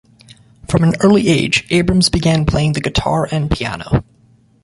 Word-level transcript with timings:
From 0.67 0.83
an 0.83 0.95
early 1.01 1.27
age, 1.27 1.67
Abrams 1.69 2.09
began 2.09 2.47
playing 2.47 2.73
the 2.73 2.81
guitar 2.81 3.27
and 3.31 3.51
piano. 3.51 4.03